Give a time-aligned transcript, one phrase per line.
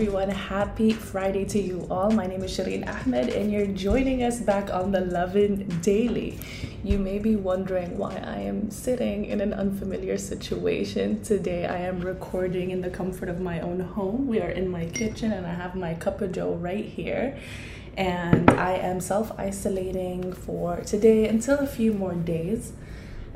[0.00, 0.30] Everyone.
[0.30, 2.08] Happy friday to you all.
[2.12, 6.38] My name is shireen ahmed and you're joining us back on the lovin daily.
[6.84, 11.20] You may be wondering why i am sitting in an unfamiliar situation.
[11.24, 14.28] Today i am recording in the comfort of my own home.
[14.28, 17.36] We are in my kitchen and i have my cup of joe right here.
[17.96, 22.72] And i am self-isolating for today until a few more days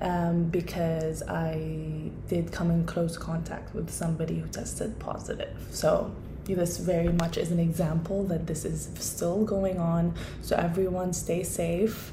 [0.01, 5.57] um, because I did come in close contact with somebody who tested positive.
[5.71, 6.13] So
[6.45, 10.15] this very much is an example that this is still going on.
[10.43, 12.13] So everyone stay safe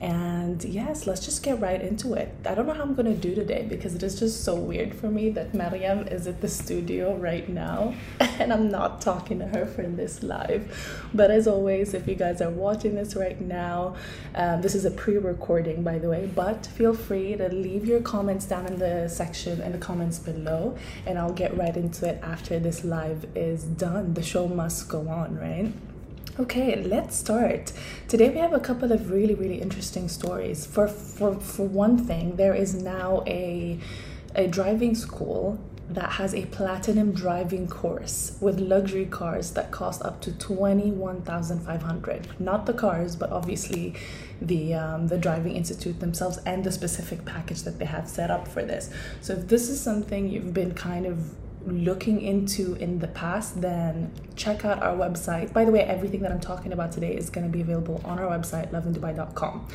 [0.00, 2.34] and yes, let's just get right into it.
[2.46, 5.08] I don't know how I'm gonna do today because it is just so weird for
[5.08, 9.66] me that Mariam is at the studio right now and I'm not talking to her
[9.66, 11.08] for this live.
[11.12, 13.94] But as always, if you guys are watching this right now,
[14.34, 18.00] um, this is a pre recording by the way, but feel free to leave your
[18.00, 22.18] comments down in the section in the comments below and I'll get right into it
[22.22, 24.14] after this live is done.
[24.14, 25.72] The show must go on, right?
[26.40, 27.70] Okay, let's start.
[28.08, 30.64] Today we have a couple of really, really interesting stories.
[30.64, 33.78] For for for one thing, there is now a
[34.34, 35.58] a driving school
[35.90, 42.64] that has a platinum driving course with luxury cars that cost up to 21,500 not
[42.64, 43.92] the cars but obviously
[44.40, 48.46] the um, the driving institute themselves and the specific package that they have set up
[48.46, 48.88] for this
[49.20, 51.34] so if this is something you've been kind of
[51.66, 55.52] looking into in the past, then check out our website.
[55.52, 58.18] By the way, everything that I'm talking about today is going to be available on
[58.18, 59.68] our website, lovindubai.com.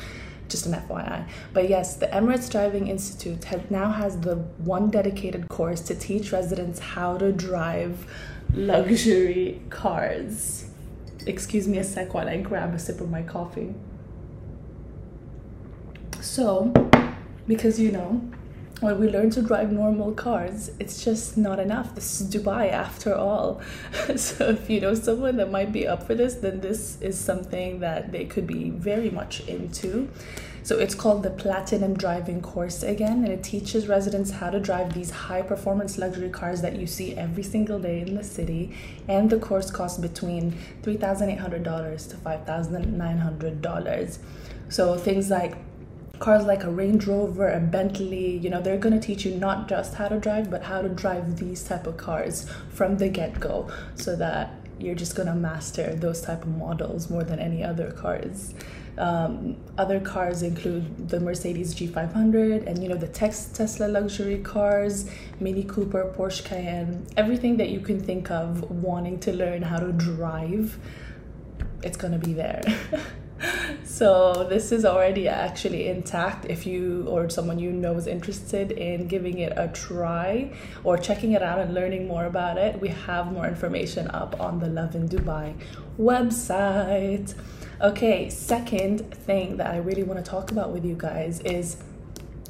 [0.48, 1.28] Just an FYI.
[1.52, 6.32] But yes, the Emirates Driving Institute has, now has the one dedicated course to teach
[6.32, 8.06] residents how to drive
[8.52, 10.70] luxury cars.
[11.26, 13.74] Excuse me a sec while I grab a sip of my coffee.
[16.20, 16.72] So,
[17.46, 18.22] because you know,
[18.80, 21.94] when we learn to drive normal cars, it's just not enough.
[21.94, 23.62] This is Dubai after all.
[24.16, 27.80] so if you know someone that might be up for this, then this is something
[27.80, 30.10] that they could be very much into.
[30.62, 34.92] So it's called the Platinum Driving Course again, and it teaches residents how to drive
[34.92, 38.76] these high performance luxury cars that you see every single day in the city.
[39.08, 44.18] And the course costs between $3,800 to $5,900.
[44.68, 45.56] So things like
[46.18, 49.68] cars like a Range Rover, a Bentley, you know, they're going to teach you not
[49.68, 53.70] just how to drive, but how to drive these type of cars from the get-go
[53.94, 57.92] so that you're just going to master those type of models more than any other
[57.92, 58.54] cars.
[58.98, 65.64] Um, other cars include the Mercedes G500 and you know the Tesla luxury cars, Mini
[65.64, 70.78] Cooper, Porsche Cayenne, everything that you can think of wanting to learn how to drive,
[71.82, 72.62] it's gonna be there.
[73.84, 79.06] so this is already actually intact if you or someone you know is interested in
[79.06, 80.52] giving it a try
[80.84, 82.80] or checking it out and learning more about it.
[82.80, 85.54] We have more information up on the Lovin Dubai
[85.98, 87.34] website.
[87.80, 91.76] Okay second thing that i really want to talk about with you guys is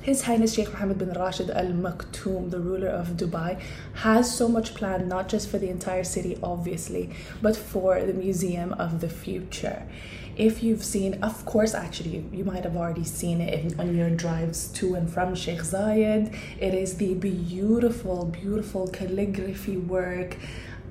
[0.07, 3.61] his Highness Sheikh Mohammed bin Rashid Al Maktoum, the ruler of Dubai,
[3.95, 7.11] has so much planned not just for the entire city, obviously,
[7.43, 9.83] but for the Museum of the Future.
[10.37, 14.69] If you've seen, of course, actually, you might have already seen it on your drives
[14.75, 16.33] to and from Sheikh Zayed.
[16.61, 20.37] It is the beautiful, beautiful calligraphy work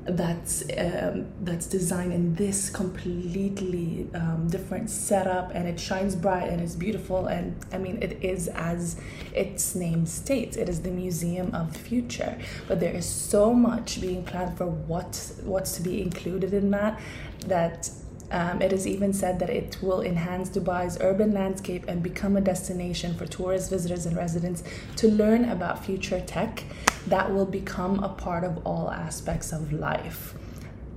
[0.06, 6.62] that's um, that's designed in this completely um, different setup and it shines bright and
[6.62, 8.98] it's beautiful and I mean it is as
[9.34, 10.58] its name states.
[10.58, 12.38] It is the museum of the future.
[12.68, 17.00] But there is so much being planned for what what's to be included in that
[17.48, 17.90] that
[18.32, 22.42] um, it is even said that it will enhance Dubai's urban landscape and become a
[22.42, 24.64] destination for tourists, visitors, and residents
[24.98, 26.64] to learn about future tech
[27.08, 30.34] that will become a part of all aspects of life.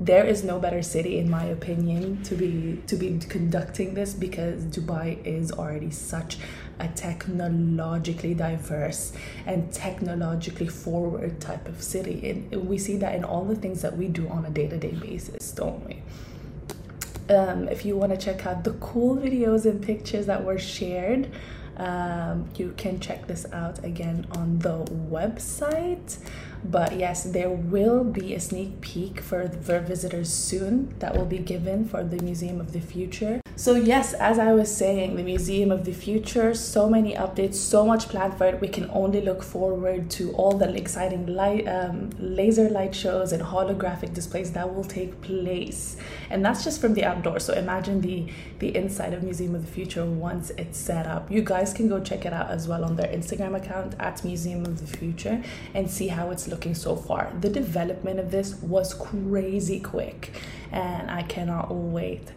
[0.01, 4.63] There is no better city, in my opinion, to be to be conducting this because
[4.67, 6.39] Dubai is already such
[6.79, 9.13] a technologically diverse
[9.45, 12.31] and technologically forward type of city.
[12.31, 15.51] And we see that in all the things that we do on a day-to-day basis,
[15.51, 16.01] don't we?
[17.31, 21.31] Um, if you want to check out the cool videos and pictures that were shared
[21.79, 26.19] um, you can check this out again on the website
[26.65, 31.39] But yes, there will be a sneak peek for, for visitors soon that will be
[31.39, 33.41] given for the Museum of the Future.
[33.57, 37.85] So, yes, as I was saying, the Museum of the Future, so many updates, so
[37.85, 38.61] much planned for it.
[38.61, 43.43] We can only look forward to all the exciting light, um, laser light shows and
[43.43, 45.97] holographic displays that will take place.
[46.31, 47.45] And that's just from the outdoors.
[47.45, 48.29] So, imagine the,
[48.61, 51.29] the inside of Museum of the Future once it's set up.
[51.29, 54.67] You guys can go check it out as well on their Instagram account at Museum
[54.67, 55.43] of the Future
[55.75, 57.33] and see how it's looking so far.
[57.41, 60.41] The development of this was crazy quick,
[60.73, 62.33] and I cannot wait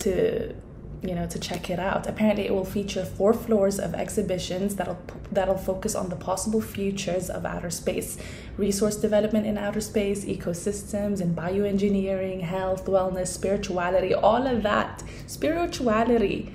[0.00, 0.54] to
[1.02, 4.98] you know to check it out apparently it will feature four floors of exhibitions that'll
[5.32, 8.18] that'll focus on the possible futures of outer space
[8.56, 16.54] resource development in outer space ecosystems and bioengineering health wellness spirituality all of that spirituality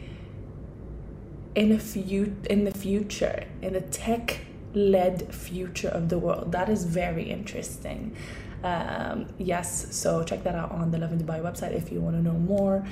[1.56, 4.40] in a few in the future in a tech
[4.74, 8.16] led future of the world that is very interesting
[8.64, 12.22] um, yes so check that out on the Lovin Dubai website if you want to
[12.22, 12.86] know more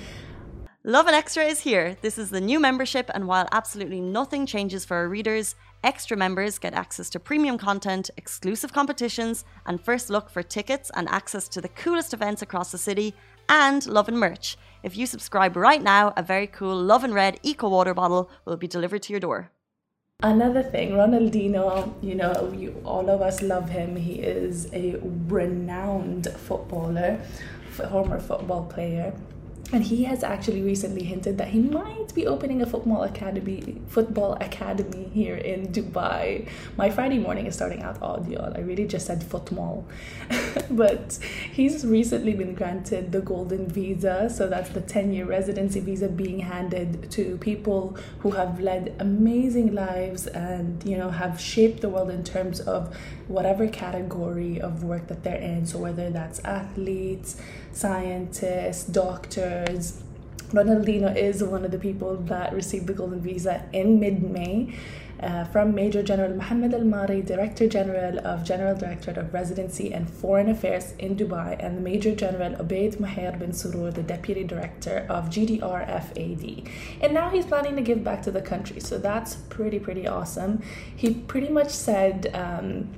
[0.88, 1.98] Lovin Extra is here.
[2.02, 6.60] This is the new membership, and while absolutely nothing changes for our readers, extra members
[6.60, 11.60] get access to premium content, exclusive competitions, and first look for tickets and access to
[11.60, 13.16] the coolest events across the city,
[13.50, 14.58] and Lovin merch.
[14.84, 18.68] If you subscribe right now, a very cool Lovin Red Eco Water bottle will be
[18.68, 19.50] delivered to your door.
[20.24, 23.96] Another thing, Ronaldinho, you know, you, all of us love him.
[23.96, 27.20] He is a renowned footballer,
[27.72, 29.14] former football player
[29.72, 34.34] and he has actually recently hinted that he might be opening a football academy football
[34.40, 36.48] academy here in dubai.
[36.78, 37.96] My friday morning is starting out
[38.30, 38.54] y'all.
[38.56, 39.86] I really just said football.
[40.70, 41.20] But
[41.52, 44.30] he's recently been granted the golden visa.
[44.30, 49.74] So that's the 10 year residency visa being handed to people who have led amazing
[49.74, 52.96] lives and you know have shaped the world in terms of
[53.28, 55.66] whatever category of work that they're in.
[55.66, 57.42] So whether that's athletes
[57.72, 59.55] scientists doctors
[60.52, 64.74] Ronaldinho is one of the people that received the Golden Visa in mid May
[65.22, 70.10] uh, from Major General Mohammed Al Marri, Director General of General Directorate of Residency and
[70.10, 75.06] Foreign Affairs in Dubai, and the Major General Obaid Maher bin Surur, the Deputy Director
[75.10, 76.70] of GDR-FAD.
[77.02, 80.62] And now he's planning to give back to the country, so that's pretty, pretty awesome.
[80.96, 82.90] He pretty much said, um,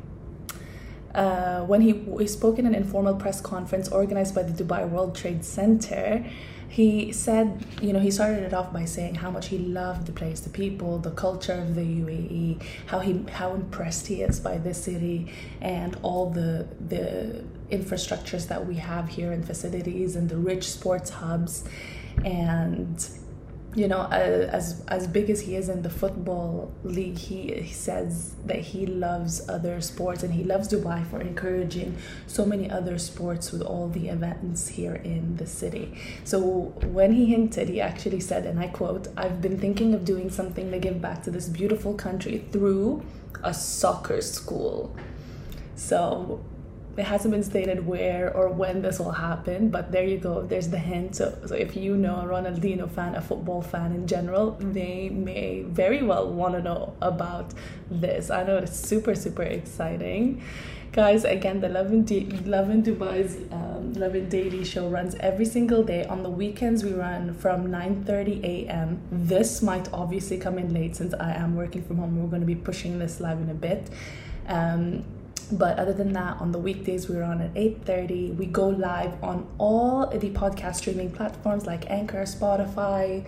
[1.18, 5.16] uh, when he, he spoke in an informal press conference organized by the Dubai World
[5.16, 6.24] Trade Center,
[6.70, 10.12] he said, you know, he started it off by saying how much he loved the
[10.12, 14.58] place, the people, the culture of the UAE, how he how impressed he is by
[14.58, 15.32] this city
[15.62, 21.10] and all the the infrastructures that we have here and facilities and the rich sports
[21.10, 21.64] hubs.
[22.26, 23.10] And
[23.78, 28.34] you know, as as big as he is in the football league, he, he says
[28.44, 31.96] that he loves other sports and he loves Dubai for encouraging
[32.26, 35.96] so many other sports with all the events here in the city.
[36.24, 36.40] So
[36.98, 40.72] when he hinted, he actually said, and I quote, "I've been thinking of doing something
[40.72, 43.04] to give back to this beautiful country through
[43.44, 44.96] a soccer school."
[45.76, 46.42] So
[46.98, 50.42] it hasn't been stated where or when this will happen, but there you go.
[50.42, 51.16] There's the hint.
[51.16, 55.62] So, so if you know a Ronaldinho fan, a football fan in general, they may
[55.62, 57.54] very well want to know about
[57.92, 58.32] this.
[58.32, 60.42] I know it's super, super exciting.
[60.92, 66.06] Guys, again, the Lovin, D- Lovin Dubai's um, Lovin Daily show runs every single day.
[66.06, 69.00] On the weekends, we run from 9.30 a.m.
[69.12, 72.20] This might obviously come in late since I am working from home.
[72.20, 73.92] We're going to be pushing this live in a bit.
[74.48, 75.04] Um,
[75.52, 79.48] but other than that on the weekdays we're on at 8.30 we go live on
[79.58, 83.28] all the podcast streaming platforms like anchor spotify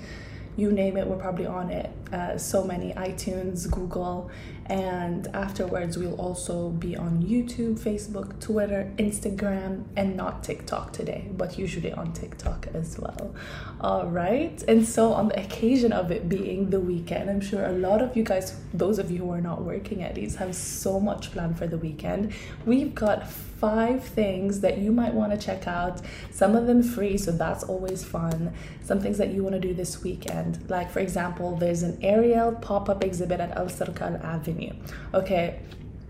[0.57, 4.29] you name it we're probably on it uh, so many itunes google
[4.65, 11.57] and afterwards we'll also be on youtube facebook twitter instagram and not tiktok today but
[11.57, 13.33] usually on tiktok as well.
[13.81, 17.71] All right and so on the occasion of it being the weekend i'm sure a
[17.71, 20.99] lot of you guys those of you who are not working at least have so
[20.99, 22.33] much planned for the weekend.
[22.65, 26.01] We've got five things that you might want to check out
[26.31, 28.53] some of them free so that's always fun.
[28.83, 32.53] Some things that you want to do this weekend like for example there's an Ariel
[32.53, 34.73] pop-up exhibit at Alserkal avenue
[35.13, 35.59] Okay,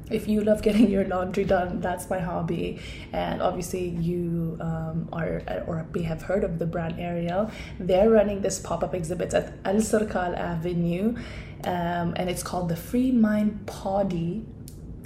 [0.09, 2.79] if you love getting your laundry done, that's my hobby.
[3.13, 7.51] And obviously, you um, are or may have heard of the brand Ariel.
[7.79, 11.15] They're running this pop up exhibit at Alserkal Avenue,
[11.63, 14.45] um, and it's called the Free Mind Body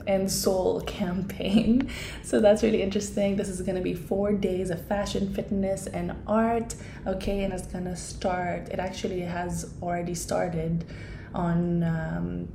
[0.07, 1.89] and Soul campaign.
[2.23, 3.35] So that's really interesting.
[3.35, 6.73] This is going to be four days of fashion, fitness, and art.
[7.05, 10.85] Okay, and it's going to start, it actually has already started
[11.33, 11.83] on.
[11.83, 12.47] Um,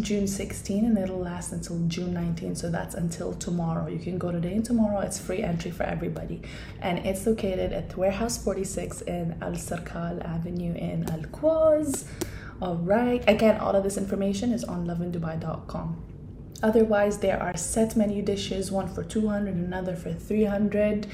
[0.00, 2.54] June 16 and it'll last until June 19.
[2.54, 3.88] So that's until tomorrow.
[3.88, 5.00] You can go today and tomorrow.
[5.00, 6.42] It's free entry for everybody.
[6.80, 12.04] And it's located at Warehouse 46 in Alserkal Avenue in Al Quoz.
[12.62, 13.24] All right.
[13.26, 16.17] Again, all of this information is on lovindubai.com.
[16.62, 21.06] Otherwise, there are set menu dishes, one for 200, another for 300.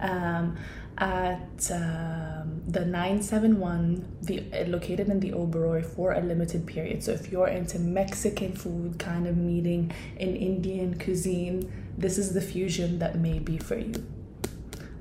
[0.00, 0.56] Um,
[0.98, 7.02] at um, the 971 the uh, located in the Oberoi for a limited period.
[7.02, 12.40] So if you're into Mexican food kind of meeting in Indian cuisine this is the
[12.40, 14.06] fusion that may be for you.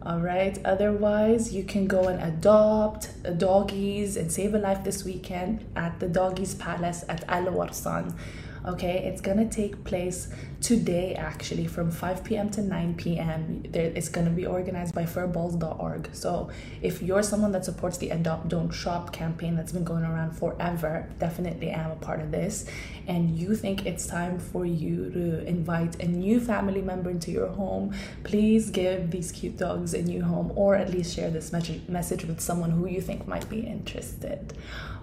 [0.01, 5.03] All right otherwise you can go and adopt a doggies and save a life this
[5.03, 8.17] weekend at the doggies palace at Al Warsan
[8.65, 10.29] okay it's gonna take place
[10.61, 16.49] today actually from 5 p.m to 9 p.m it's gonna be organized by furballs.org so
[16.81, 21.07] if you're someone that supports the adopt don't shop campaign that's been going around forever
[21.19, 22.65] definitely am a part of this.
[23.07, 27.47] And you think it's time for you to invite a new family member into your
[27.47, 32.25] home please give these cute dogs a new home or at least share this message
[32.25, 34.53] with someone who you think might be interested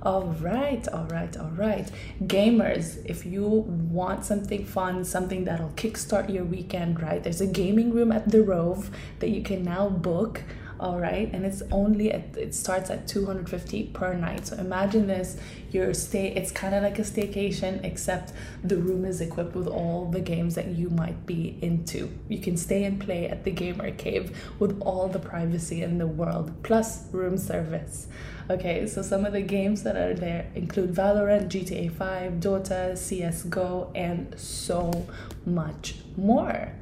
[0.09, 1.87] all right, all right, all right.
[2.23, 7.23] Gamers, if you want something fun, something that'll kickstart your weekend, right?
[7.23, 10.45] There's a gaming room at the Rove that you can now book
[10.81, 15.37] all right and it's only at it starts at 250 per night so imagine this
[15.71, 18.33] your stay it's kind of like a staycation except
[18.63, 22.57] the room is equipped with all the games that you might be into you can
[22.57, 27.13] stay and play at the gamer cave with all the privacy in the world plus
[27.13, 28.09] room service
[28.51, 33.91] Okay, so some of the games that are there include Valorant, GTA 5, Dota, CSGO,
[33.95, 35.07] and so
[35.45, 36.73] much more.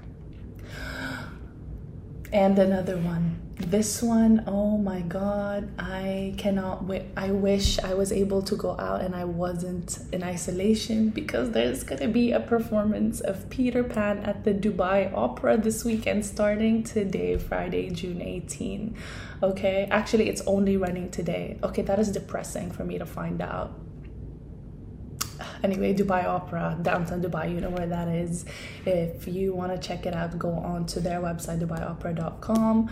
[2.32, 3.45] And another one.
[3.58, 7.04] This one, oh my god, I cannot wait.
[7.16, 11.82] I wish I was able to go out and I wasn't in isolation because there's
[11.82, 17.38] gonna be a performance of Peter Pan at the Dubai Opera this weekend starting today,
[17.38, 18.94] Friday, June 18
[19.42, 19.88] okay?
[19.90, 21.58] Actually it's only running today.
[21.62, 23.72] Okay that is depressing for me to find out.
[25.62, 28.44] Anyway dubai opera downtown dubai you know where that is.
[28.84, 32.90] If you want to check it out go on to their website dubaiopera.com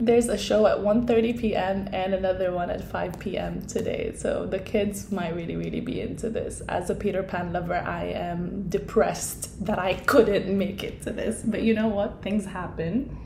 [0.00, 1.88] there's a show at 1:30 p.m.
[1.92, 3.66] and another one at 5 p.m.
[3.66, 4.12] today.
[4.16, 6.62] So the kids might really really be into this.
[6.68, 11.42] As a Peter Pan lover, I am depressed that I couldn't make it to this.
[11.44, 12.22] But you know what?
[12.22, 13.16] Things happen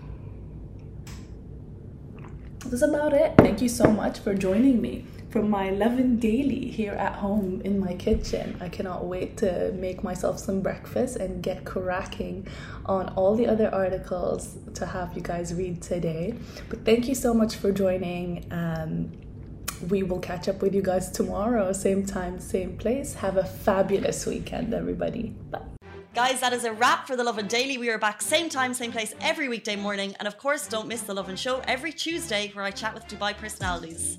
[2.67, 3.35] that's about it.
[3.37, 7.81] Thank you so much for joining me from my Lovin Daily here at home in
[7.81, 8.57] my kitchen.
[8.61, 12.47] I cannot wait to make myself some breakfast and get cracking
[12.85, 16.35] on all the other articles to have you guys read today.
[16.69, 18.47] But thank you so much for joining.
[18.53, 19.11] Um,
[19.89, 23.15] we will catch up with you guys tomorrow, same time, same place.
[23.15, 25.35] Have a fabulous weekend, everybody.
[25.51, 25.62] Bye.
[26.15, 27.79] Guys, that is a wrap for The Lovin Daily.
[27.79, 30.15] We are back same time, same place every weekday morning.
[30.19, 33.35] And of course, don't miss The Lovin Show every Tuesday where I chat with Dubai
[33.35, 34.19] personalities.